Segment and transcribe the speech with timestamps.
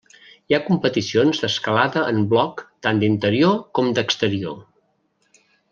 [0.51, 4.61] Hi ha competicions d'escalada en bloc tant d'interior com d'exterior.